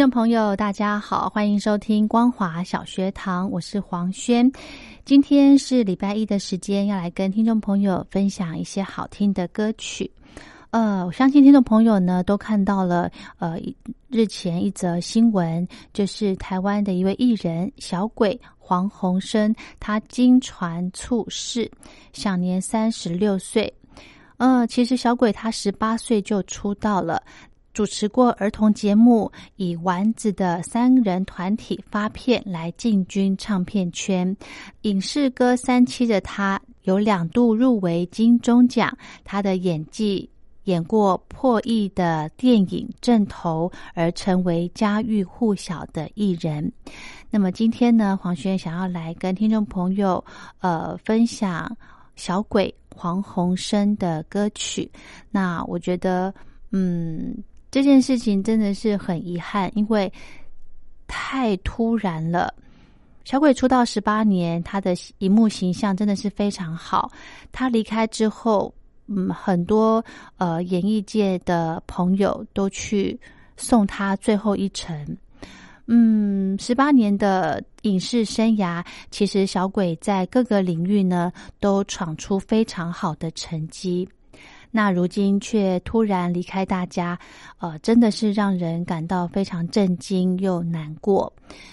[0.00, 4.50] 听众朋友，大家好，欢迎收听光华小学堂，我是黄轩。
[5.04, 10.10] 今天是礼拜一的时间，要来跟听众朋友分享一些好听的歌曲。
[10.70, 13.60] 呃，我相信听众朋友呢都看到了，呃，
[14.08, 21.70] 日前一则新闻，就是台湾的一位艺人小鬼黄鸿升，他经传猝逝，
[22.14, 23.70] 享年三十六岁。
[24.38, 27.22] 呃，其实小鬼他十八岁就出道了。
[27.72, 34.36] 主持过儿童节目，以丸子的三人团体发片来进军唱片圈。
[34.82, 38.96] 影视歌三栖的他，有两度入围金钟奖。
[39.24, 40.28] 他的演技
[40.64, 46.70] 演过破亿的电影《正头》，而成为家喻户晓的艺人。
[47.30, 50.22] 那么今天呢，黄轩想要来跟听众朋友
[50.58, 51.74] 呃分享
[52.16, 54.90] 小鬼黄鸿升的歌曲。
[55.30, 56.34] 那我觉得，
[56.72, 57.32] 嗯。
[57.70, 60.12] 这件事情真的是很遗憾，因为
[61.06, 62.52] 太突然了。
[63.24, 67.12] 小鬼出道十八年，他的荧幕形象真的是非常好。
[67.52, 68.74] 他离开之后，
[69.06, 70.04] 嗯，很多
[70.38, 73.18] 呃演艺界的朋友都去
[73.56, 75.16] 送他最后一程。
[75.86, 84.08] 嗯，十八年的影视生涯，其实小鬼在各个领域呢都闯出非常好的成绩。
[84.70, 87.18] 那如今却突然离开大家，
[87.58, 91.32] 呃，真的是让人感到非常震惊又难过。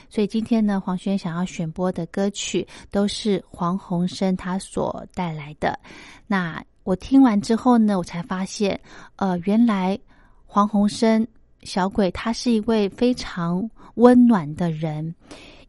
[0.09, 5.79] 所以今天呢，黄轩想要选播的歌曲都是黄鸿升他所带来的。
[6.25, 8.79] 那我听完之后呢，我才发现，
[9.17, 9.99] 呃，原来
[10.45, 11.25] 黄鸿升
[11.63, 15.13] 小鬼他是一位非常温暖的人，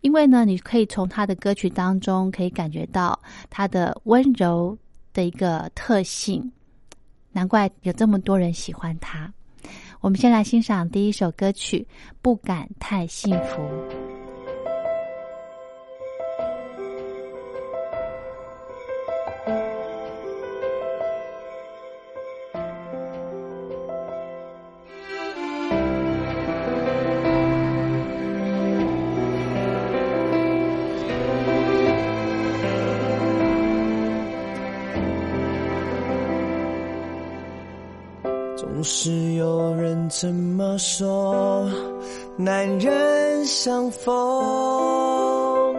[0.00, 3.19] 因为呢，你可以从他的歌曲当中可以感觉到
[3.50, 4.78] 他的温柔
[5.12, 6.50] 的一个特性。
[7.33, 9.33] 难怪有这么多人喜欢他。
[10.00, 11.87] 我们先来欣赏第一首歌曲
[12.22, 13.62] 《不敢太幸福》。
[42.41, 45.75] 男人像风，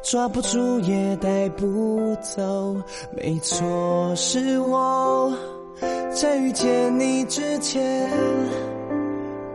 [0.00, 2.76] 抓不住也带不走。
[3.10, 5.36] 没错，是我
[6.12, 8.08] 在遇见你之前，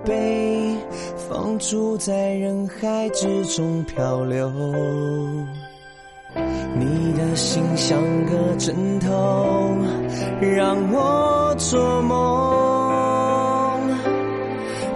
[0.04, 0.76] 被
[1.16, 4.52] 放逐在人海之中漂流。
[6.76, 9.78] 你的心像个枕头，
[10.42, 12.59] 让我做梦，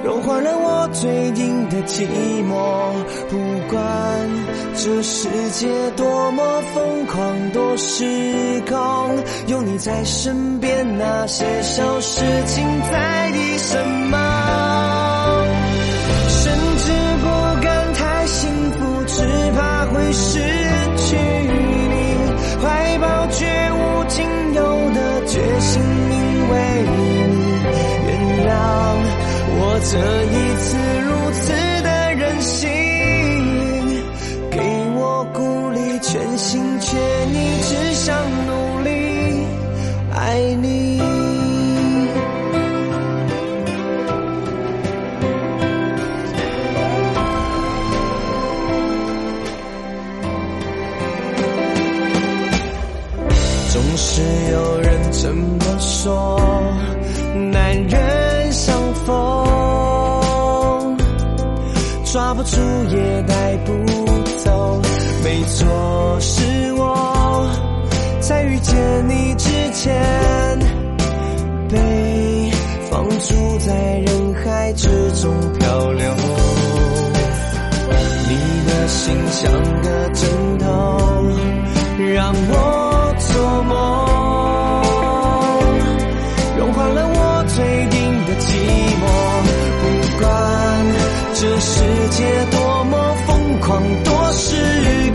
[0.03, 2.05] 融化了我最硬的寂
[2.43, 2.93] 寞。
[3.29, 3.37] 不
[3.73, 4.29] 管
[4.75, 13.77] 这世界多么疯狂，多失控，有你在身边，那些小事情在意什
[14.11, 14.17] 么？
[16.27, 16.91] 甚至
[17.21, 19.23] 不敢太幸福，只
[19.55, 20.52] 怕会失。
[29.85, 31.22] 这一次如
[62.13, 62.57] 抓不住
[62.91, 63.73] 也带不
[64.37, 64.81] 走
[65.23, 67.49] 没错是我
[68.19, 70.59] 在遇见你之前
[71.69, 72.51] 被
[72.91, 74.87] 放逐在人海之
[75.23, 76.13] 中漂流
[78.29, 79.51] 你的心像
[79.81, 80.97] 个枕头
[82.13, 84.12] 让我做梦。
[94.03, 94.55] 多失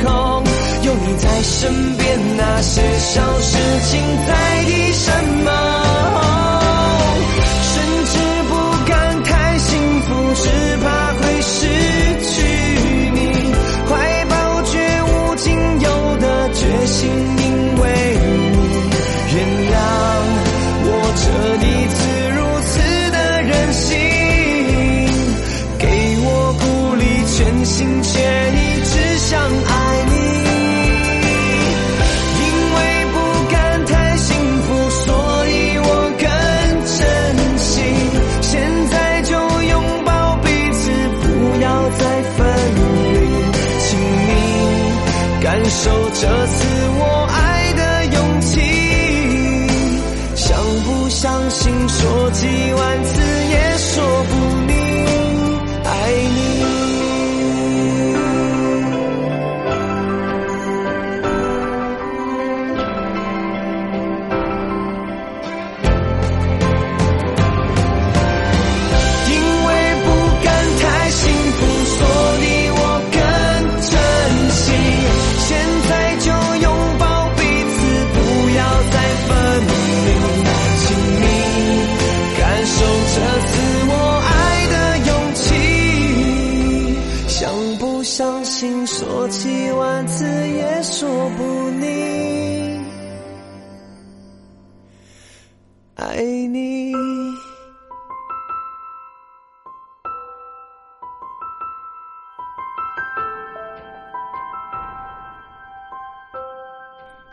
[0.05, 0.45] 控，
[0.83, 3.57] 有你在身边，那些小事
[3.91, 5.11] 情在意什
[5.45, 5.58] 么？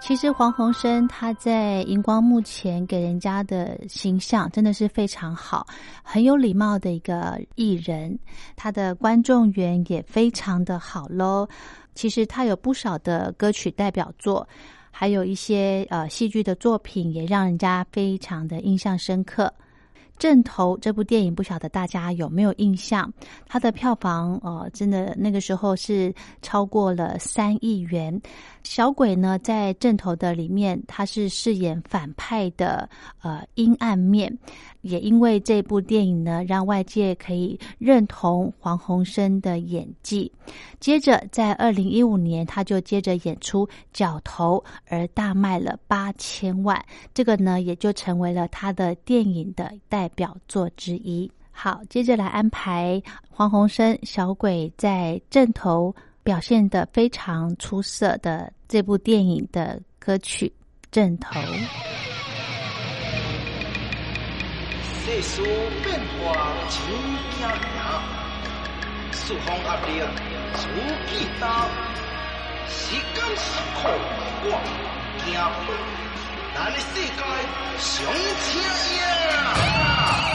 [0.08, 5.66] 其实黄鸿升他在荧光幕前给人家的形象真的是非常好，
[6.04, 8.16] 很有礼貌的一个艺人，
[8.56, 11.48] 他的观众缘也非常的好喽。
[11.96, 14.48] 其实他有不少的歌曲代表作，
[14.92, 19.52] 还有一些呃戏剧的作品，也让人家非常的印象深刻。
[20.18, 23.12] 《正头》这部电影，不晓得大家有没有印象？
[23.48, 28.20] 它的票房呃，真的那个时候是超过了三亿元。
[28.64, 32.90] 小鬼呢，在《正头》的里面，他是饰演反派的
[33.22, 34.36] 呃阴暗面。
[34.82, 40.32] 也因为这部电影呢，让外界可以认同黄鸿升的演技。
[40.80, 46.80] 接着，在二零一五年，他就接着演出《角头》，而大卖了八千万。
[47.16, 51.32] 这个呢，也就成为了他的电影的代代表作之一。
[51.52, 60.46] 好，接着来安排黄鸿升小鬼在正头表现的非常出色的这部电影的歌曲
[60.92, 61.40] 《正头》。
[76.56, 77.28] 咱的世界上
[77.78, 78.10] 车
[78.96, 80.35] 呀！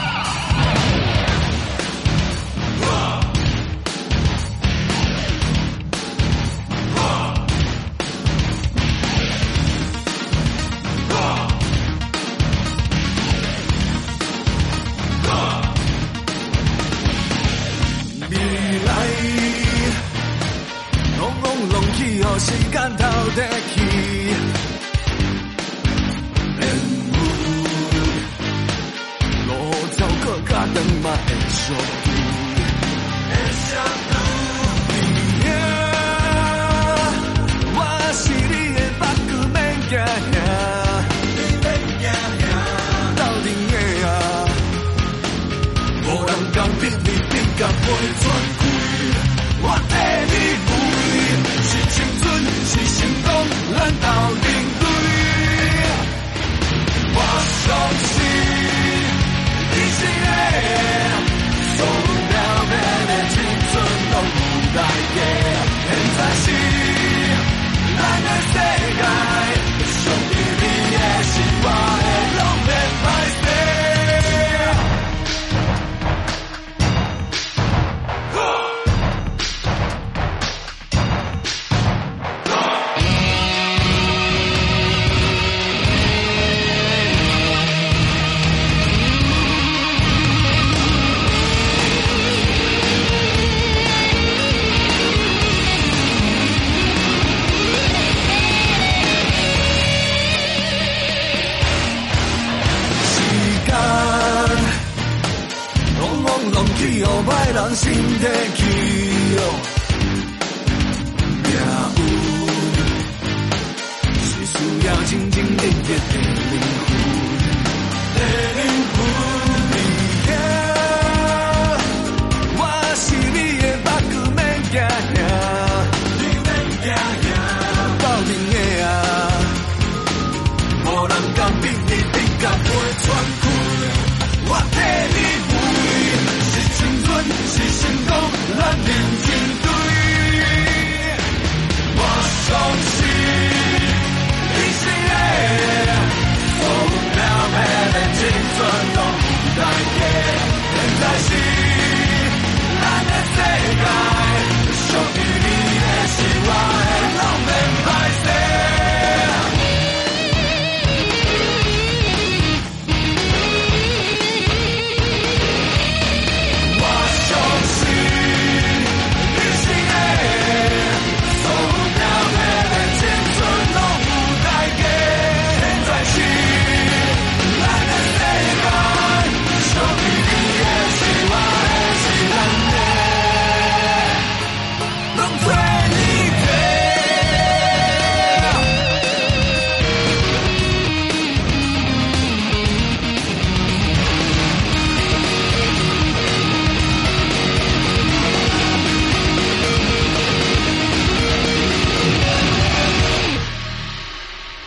[132.93, 133.40] It's one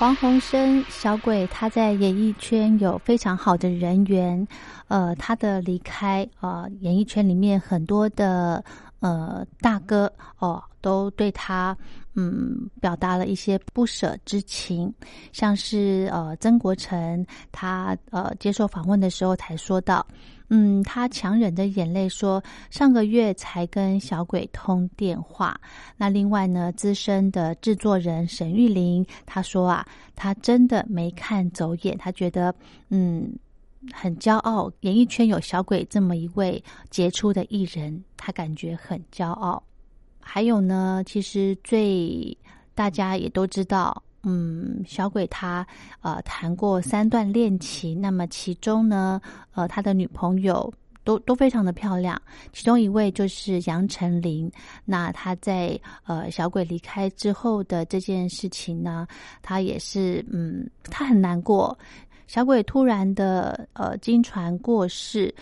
[0.05, 4.47] 黄鸿升小鬼，他在演艺圈有非常好的人缘，
[4.89, 8.63] 呃，他的离开，呃，演艺圈里面很多的
[9.01, 11.75] 呃大哥哦，都对他
[12.13, 14.93] 嗯表达了一些不舍之情，
[15.33, 20.07] 像是呃曾国成，他呃接受访问的时候才说到。
[20.49, 25.59] 嗯，他强忍着眼泪说：“上个月才跟小鬼通电话。”
[25.97, 32.55] 那另外呢，资深的制作人沈玉玲他说啊，他真的没看走眼，他觉得
[32.91, 33.33] 嗯
[33.93, 39.63] 很骄傲，演艺圈有小鬼这么一位杰出的艺人，他感觉很骄傲。
[40.21, 42.37] 还有呢，其实最
[42.75, 44.03] 大家也都知道。
[44.25, 45.67] 嗯，小鬼他
[46.01, 49.21] 呃谈过三段恋情，那么其中呢，
[49.55, 50.73] 呃他的女朋友
[51.05, 52.21] 都都非常的漂亮，
[52.53, 54.51] 其中一位就是杨丞琳。
[54.85, 59.07] 那他在呃小鬼离开之后的这件事情呢，
[59.43, 61.79] 他也是嗯他很难过。
[62.27, 65.35] 小鬼突然的呃经传过世，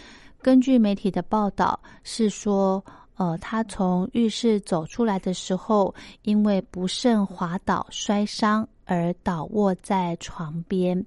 [0.43, 2.85] 根据媒体的报道是说。
[3.23, 11.07] 呃，他从浴室走出来的时候，因为不慎滑倒摔伤而倒卧在床边。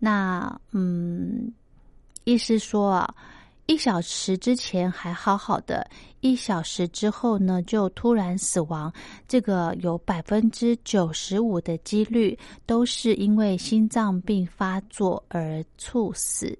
[0.00, 1.52] 那嗯，
[2.24, 3.14] 意思说啊，
[3.66, 5.88] 一小时之前还好好的，
[6.22, 8.92] 一小时之后呢，就突然死亡。
[9.28, 16.58] 这个有百分之九十五的几率都是因为心脏病发作而猝死。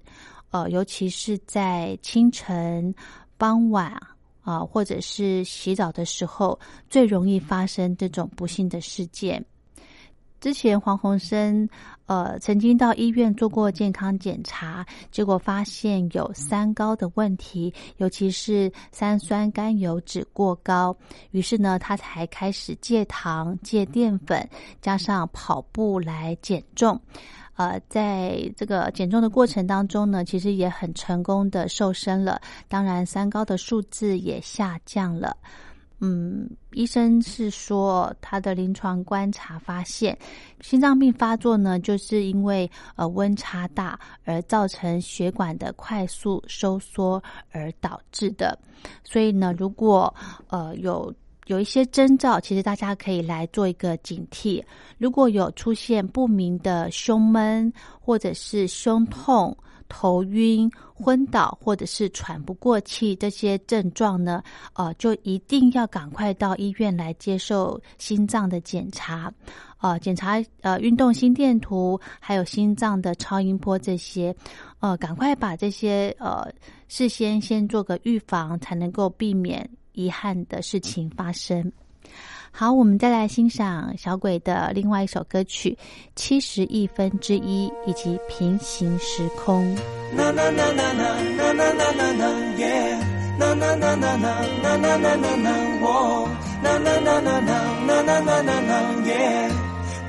[0.51, 2.95] 呃，尤其是在清晨、
[3.37, 4.01] 傍晚。
[4.45, 6.57] 啊，或者是洗澡的时候，
[6.89, 9.45] 最容易发生这种不幸的事件。
[10.41, 11.67] 之前黄鸿升
[12.05, 20.95] 呃曾经到医院做过健康检查，结果发现有三高的问题，尤其是三酸甘油脂过高。
[21.31, 24.47] 于是呢，他才开始戒糖、戒淀粉，
[24.83, 27.01] 加上跑步来减重。
[27.57, 32.41] 呃，在这个减重的过程当中呢，其实也很成功的瘦身了。
[32.69, 35.37] 当然，三高的数字也下降了。
[36.01, 40.19] 嗯，医生是说他的临床观察发现，
[40.61, 48.59] 心脏病发作呢，就是因为呃温差大而造成血管的快速收缩而导致的。
[49.05, 50.13] 所以呢，如果
[50.49, 51.15] 呃有。
[51.47, 54.63] 有一些征兆，其实大家可以来做一个警惕。
[54.99, 59.57] 如果有出现不明的胸闷，或者是胸痛、
[59.89, 69.31] 头晕、昏倒，或者是喘不过气这些症状呢，呃，就一定要赶快到医院来接受心脏的检查，
[69.83, 74.35] 呃，检查呃运动心电图，还有心脏的超音波这些，
[74.81, 76.51] 呃，赶快把这些呃
[76.89, 79.69] 事先先做个预防，才能够避免。
[79.95, 81.73] 遗憾的事情发生。
[82.57, 85.71] 好，我们再来欣赏小鬼的另外一首歌曲
[86.15, 89.77] 《七十亿分之一》以及《平行时空》。
[90.17, 92.97] 啦啦啦啦啦啦啦啦啦啦耶！
[93.41, 95.51] 啦啦啦啦啦啦啦啦啦啦
[95.83, 96.29] 我！
[96.63, 97.51] 啦啦啦啦啦
[97.89, 98.73] 啦啦啦啦啦
[99.05, 99.51] 耶！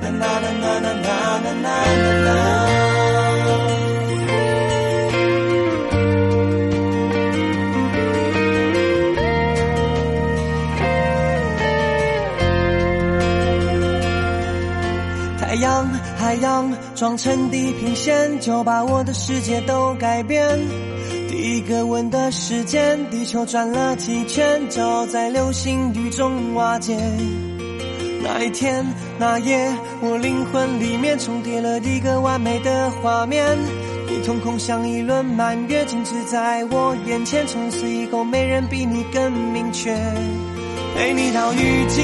[0.00, 1.82] 啦啦啦啦啦啦啦啦
[2.22, 3.35] 啦。
[16.26, 20.58] 洋，海洋装成地平线，就把我的世界都改变。
[21.28, 26.98] 第一个吻的时间，地球转了几圈，就在流星雨中瓦解。
[28.24, 28.84] 那一天，
[29.20, 33.56] 那夜，我灵魂里面重叠了一个完美的画面。
[34.08, 39.96] 你瞳孔像一轮满月，静止在我眼前，从此以后没人比你更明确。
[40.96, 42.02] 陪你到雨季，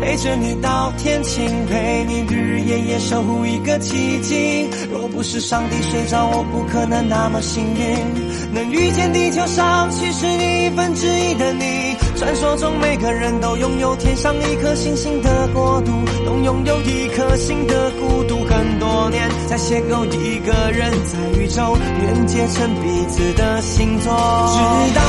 [0.00, 4.68] 陪着你到天晴，陪你日日夜夜守护一个奇迹。
[4.90, 11.94] 若不是上帝睡着，我不可能那么幸运，能遇见地球上七十亿分之一的你。
[12.16, 15.92] 传说中每个人都拥有天上一颗星星的国度，
[16.26, 18.21] 都拥有一颗星的孤独。
[18.62, 25.02] 很多年才邂逅一个人，在宇宙连接成彼此的星座，直到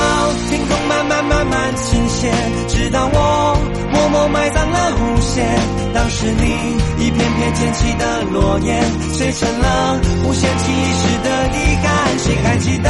[0.49, 2.31] 天空慢慢慢慢倾斜，
[2.67, 3.57] 直到我。
[3.93, 5.45] 默默埋葬了无限，
[5.93, 8.81] 当时你一片片捡起的落叶，
[9.13, 12.17] 碎成了无限期时的遗憾。
[12.17, 12.89] 谁还记得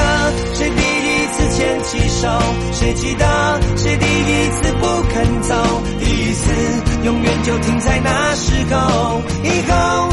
[0.54, 2.30] 谁第一次牵起手？
[2.72, 5.56] 谁记得谁第一次不肯走？
[6.00, 6.52] 第一次
[7.04, 10.08] 永远就停在那时候，以后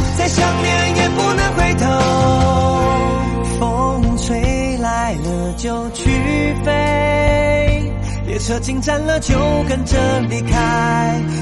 [8.50, 9.32] 车进站了，就
[9.68, 9.96] 跟着
[10.28, 10.56] 离开；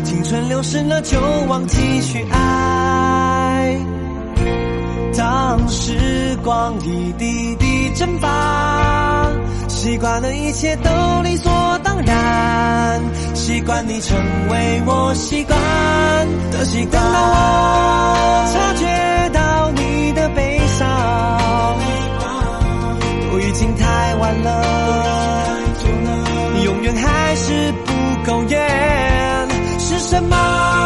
[0.05, 3.79] 青春流逝了，就忘记去爱。
[5.17, 9.27] 当时光一滴滴蒸发，
[9.69, 10.91] 习惯了一切都
[11.23, 11.51] 理所
[11.83, 13.01] 当然，
[13.35, 14.15] 习惯你成
[14.51, 15.59] 为我习惯
[16.51, 17.03] 的习惯。
[17.03, 20.87] 等到我察觉到你的悲伤，
[23.33, 25.18] 都已经太晚了，
[26.79, 27.93] 永远还是不
[28.25, 29.49] 够远，
[29.81, 30.78] 是什么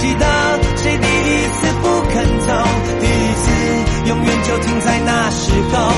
[0.00, 0.24] 记得
[0.76, 2.48] 谁第一次不肯走？
[3.00, 5.92] 第一次永远就停在那时候，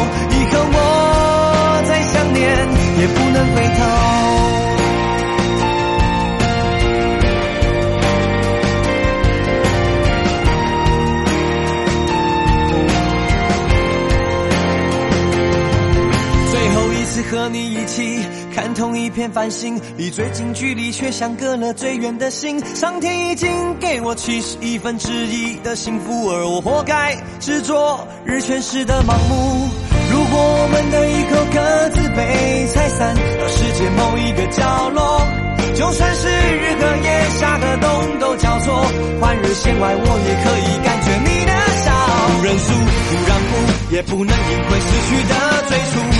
[17.32, 18.18] 和你一起
[18.54, 22.62] 看同一片繁星，离最近距离却相隔了最远的心。
[22.76, 23.48] 上天已经
[23.80, 29.70] 给我七十一分之一的幸福，而我活该执着日全食的盲目。
[30.12, 35.26] 如果我们的以后各自被拆散到世界某一个角落，
[35.74, 38.84] 就算是日和夜、夏和冬都交错，
[39.22, 41.88] 换日线外我也可以感觉你的笑。
[42.36, 42.72] 不认输，
[43.08, 45.34] 不让步，也不能赢回失去的
[45.68, 46.12] 最初。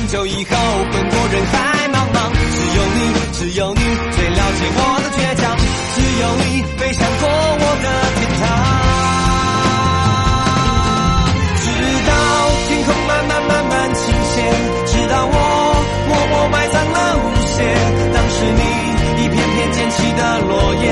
[0.00, 0.56] 很久以后，
[0.92, 3.00] 奔波人海茫茫，只有你，
[3.34, 3.80] 只有你
[4.16, 5.44] 最了解我的倔强，
[5.94, 7.86] 只有你飞向过我的
[8.16, 8.42] 天堂。
[11.60, 11.62] 直
[12.08, 12.10] 到
[12.66, 14.40] 天空慢慢慢慢倾斜，
[14.86, 15.36] 直到我
[16.08, 17.60] 默默埋葬了无限。
[18.14, 18.60] 当时你
[19.22, 20.86] 一片片捡起的落叶，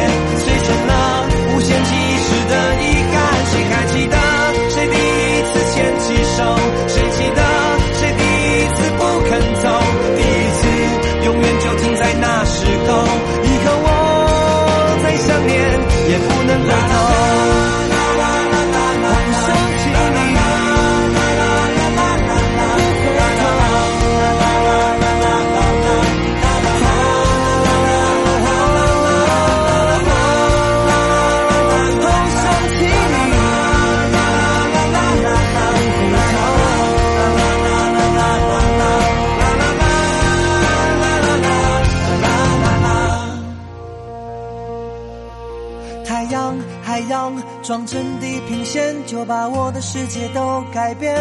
[47.79, 51.15] 望成地平线，就把我的世界都改变。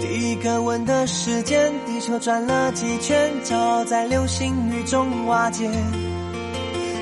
[0.00, 5.70] 第一个吻的时间，地球转了几圈，骄傲在流星雨中瓦解。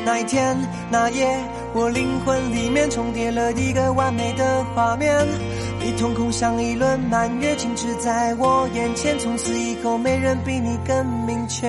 [0.05, 0.55] 那一天
[0.91, 1.35] 那夜，
[1.73, 5.27] 我灵魂里面重叠了一个完美的画面。
[5.81, 11.67] 你瞳孔像一轮满月，静止在我眼前，从此以后没人比你更明确。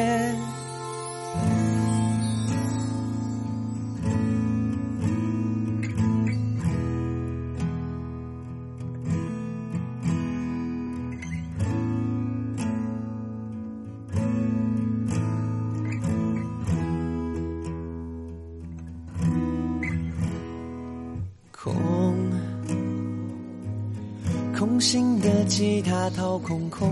[24.76, 26.92] 空心的吉他掏空空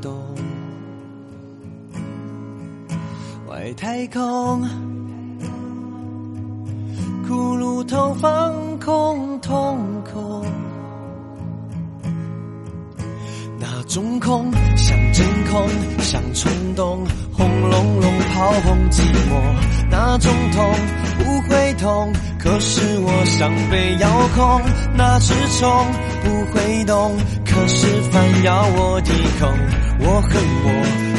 [0.00, 0.22] 洞，
[3.48, 4.62] 外太空，
[7.26, 10.44] 骷髅头放空瞳孔。
[13.58, 15.68] 那种空像真空，
[15.98, 19.42] 像冲动，轰隆隆炮轰寂寞。
[19.90, 20.72] 那种痛
[21.18, 24.60] 不会痛，可是我想被遥控。
[24.96, 25.86] 那只虫
[26.22, 29.48] 不会动，可是反咬我一口。
[30.00, 30.32] 我恨
[30.64, 30.68] 我，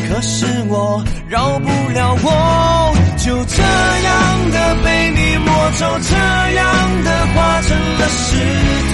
[0.09, 2.93] 可是我饶不了我。
[3.17, 8.37] 就这样的被你摸走，这样的化成了石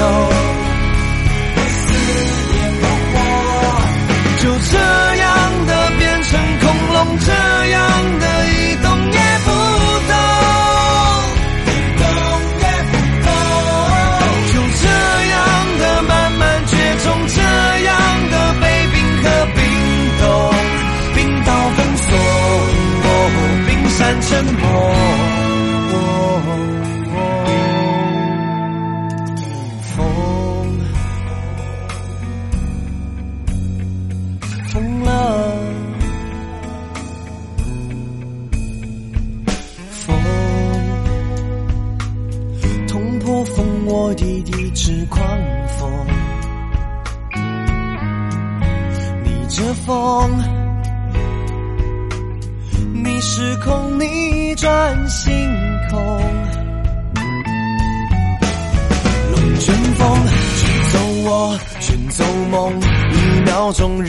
[4.40, 4.78] 就这
[5.16, 5.26] 样
[5.66, 7.32] 的变成恐龙，这
[7.70, 7.80] 样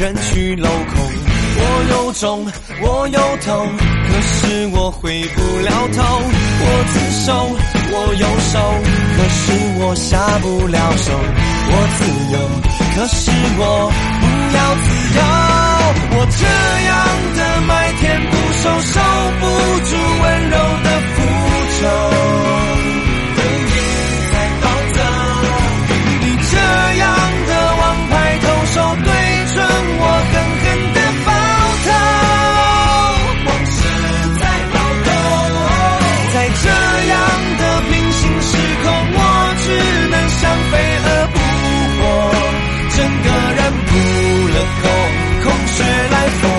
[0.02, 1.12] 人去楼空。
[1.58, 1.62] 我
[1.92, 3.70] 有种，我有痛，
[4.10, 6.02] 可是我回不了头。
[6.64, 7.30] 我自首，
[7.94, 8.58] 我有手，
[9.16, 11.14] 可是我下不了手。
[11.70, 12.02] 我自
[12.34, 12.36] 由，
[12.96, 13.62] 可是我
[14.22, 14.26] 不
[14.58, 15.22] 要自由。
[16.14, 16.42] 我这
[16.90, 16.92] 样
[17.38, 18.98] 的麦田不收，守
[19.40, 19.46] 不
[19.86, 19.92] 住
[20.24, 21.22] 温柔的复
[21.78, 21.86] 仇。
[43.02, 43.98] 整个人扑
[44.50, 44.92] 了空，
[45.44, 46.51] 空穴来风。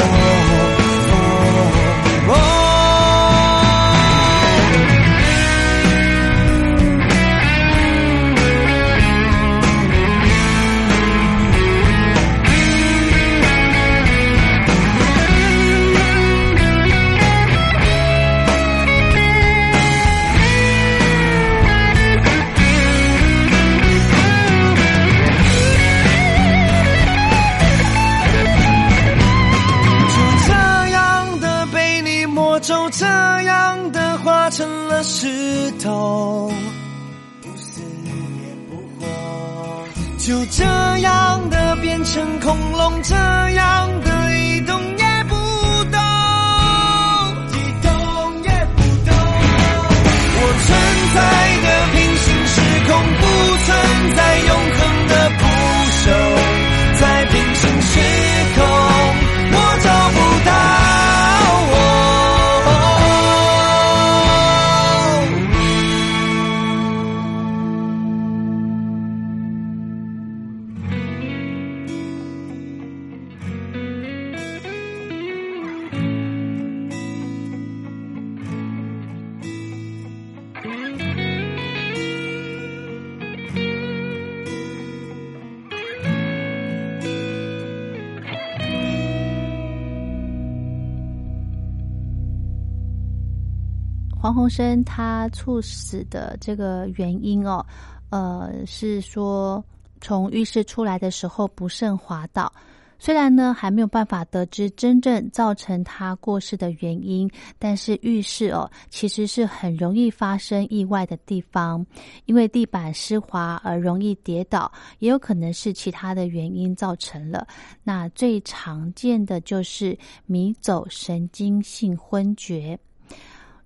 [94.33, 97.63] 黄鸿升他猝死的这个原因哦，
[98.09, 99.63] 呃，是说
[100.01, 102.51] 从浴室出来的时候不慎滑倒。
[102.99, 111.85] 虽然呢还没有办法得知真正造成他过世的原因，但是浴室哦其实是很容易发生意外的地方，
[112.25, 117.47] 因为地板湿滑而容易跌倒，也有可能是其他的原因造成了。
[117.83, 122.79] 那最常见的就是迷走神经性昏厥。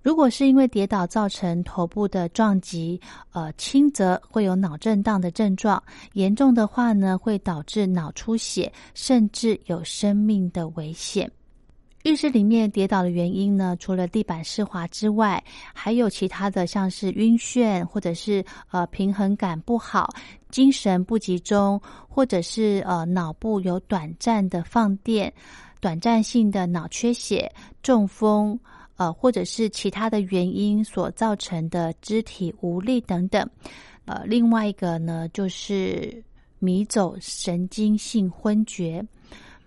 [0.01, 2.99] 如果是因为跌倒造成头部的撞击，
[3.33, 5.81] 呃，轻则会有脑震荡的症状，
[6.13, 11.29] 严重的话呢，会导致脑出血，甚至有生命的危险。
[12.03, 20.07] 浴室里面跌倒的原因呢，除了地板湿滑之外，还有其他的，像是晕眩，或者是呃平衡感不好、
[20.49, 25.33] 精神不集中，或者是呃脑部有短暂的放电、
[25.81, 27.51] 短暂性的脑缺血、
[27.83, 28.57] 中风。
[28.97, 33.49] 呃，或者是其他的原因所造成的肢体无力等等。
[34.05, 36.23] 呃，另外一个呢，就是
[36.59, 39.05] 迷走神经性昏厥。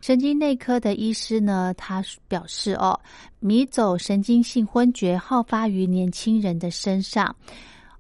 [0.01, 2.99] 神经内科的医师呢，他表示哦，
[3.39, 7.37] 迷走神经性昏厥好发于年轻人的身上。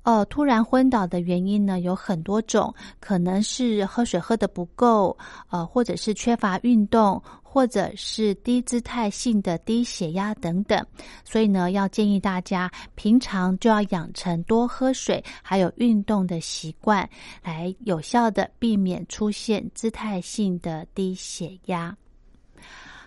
[0.02, 5.16] 呃，突然昏倒的原因呢有很多种，可能是喝水喝的不够，
[5.50, 7.22] 呃，或者是缺乏运动。
[7.52, 10.86] 或者是低姿态性的低血压等等，
[11.24, 17.10] 所以呢，要建议大家平常就要养成多喝水还有运动的习惯，
[17.42, 21.92] 来有效的避免出现姿态性的低血压。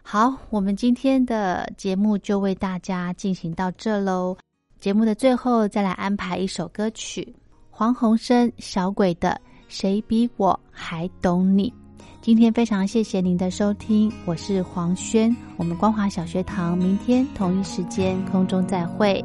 [0.01, 4.35] 好，我们今天的节目就为大家进行到这喽。
[4.83, 7.33] 节目的最后，再来安排一首歌曲，
[7.71, 9.29] 黄宏生小鬼的
[9.69, 11.73] 《谁比我还懂你》。
[12.21, 19.23] 今天非常谢谢您的收听，我是黄轩，我们光华小学堂明天同一时间空中再会。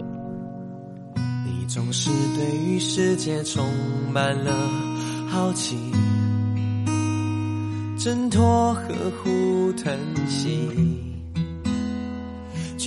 [1.44, 3.66] 你总是对于世界充
[4.12, 4.52] 满了
[5.28, 5.76] 好奇，
[7.98, 9.92] 挣脱呵护疼
[10.28, 10.70] 惜，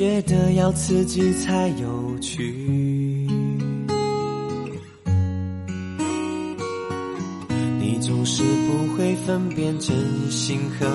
[0.02, 2.42] 觉得要刺激才有趣。
[7.80, 9.96] 你总是不会分辨真
[10.32, 10.88] 心和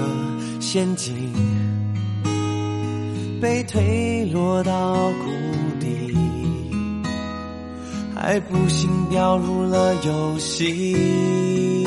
[0.59, 1.15] 陷阱，
[3.41, 5.31] 被推落到谷
[5.79, 6.13] 底，
[8.13, 11.87] 还不幸掉入了游戏。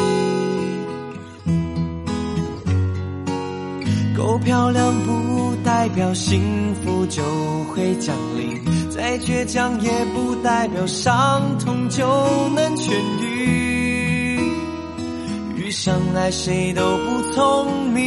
[4.15, 5.28] 够漂亮不
[5.79, 7.23] 代表幸福就
[7.69, 12.05] 会降临，再倔强也不代表伤痛就
[12.53, 14.41] 能痊愈。
[15.55, 18.03] 遇上爱谁都不聪明，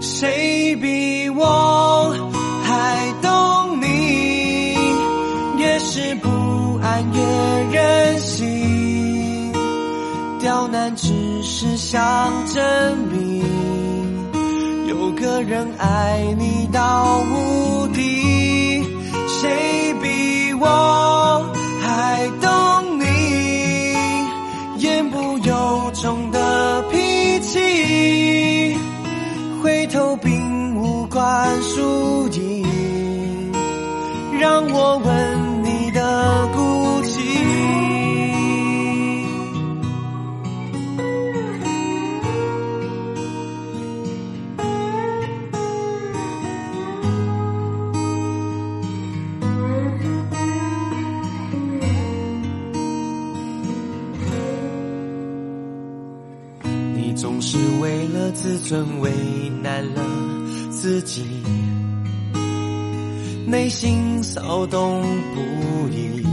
[0.00, 2.16] 谁比我
[2.64, 4.78] 还懂你？
[5.58, 7.20] 越是不安越
[7.70, 9.52] 任性，
[10.40, 13.44] 刁难只是想证明，
[15.16, 18.84] 个人爱你到无敌。
[19.28, 21.44] 谁比我
[21.82, 23.04] 还懂你？
[24.78, 28.76] 言不由衷的脾气，
[29.62, 33.52] 回头并无关输赢，
[34.38, 35.45] 让我问
[58.66, 59.12] 了自尊为
[59.62, 60.02] 难了
[60.70, 61.24] 自己，
[63.46, 65.02] 内心骚动
[65.34, 66.26] 不已，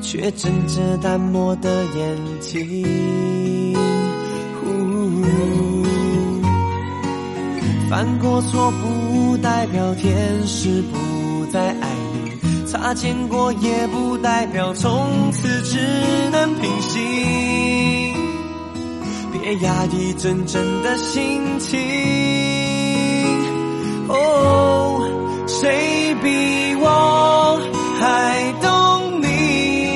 [0.00, 3.74] 却睁着淡漠的眼睛。
[4.60, 5.24] 呼
[7.90, 12.30] 犯过错不代表天使不再爱你，
[12.66, 15.78] 擦肩过也不代表从此只
[16.30, 18.05] 能平行。
[19.46, 21.78] 别压抑真正的心情。
[24.08, 25.00] 哦，
[25.46, 27.56] 谁比我
[28.00, 29.86] 还懂你？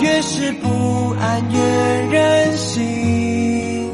[0.00, 1.58] 越是不安越
[2.12, 3.90] 任性，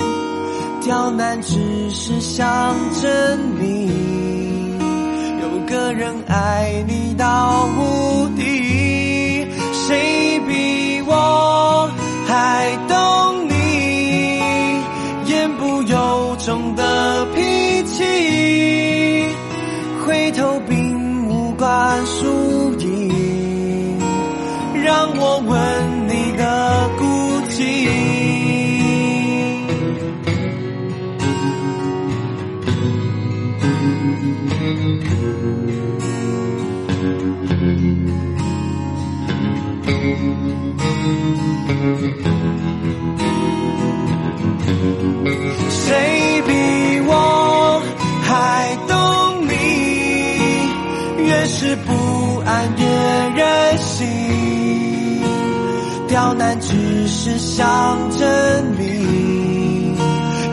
[0.83, 2.45] 刁难只是想
[3.01, 3.88] 证明，
[5.41, 8.41] 有个人爱你到无底。
[45.70, 47.83] 谁比我
[48.22, 48.94] 还懂
[49.46, 49.53] 你？
[51.25, 51.92] 越是不
[52.44, 52.85] 安越
[53.37, 54.07] 任性，
[56.09, 59.96] 刁难只是想证明，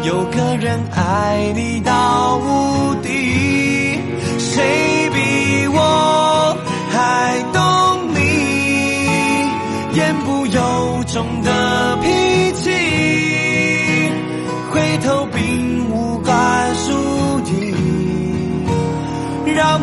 [0.03, 3.09] 有个人爱你到无敌。
[4.37, 5.19] 谁比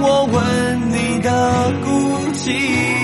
[0.00, 2.95] 我吻你的孤寂。